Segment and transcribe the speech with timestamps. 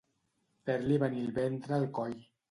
[0.69, 2.17] Fer-li venir el ventre al coll.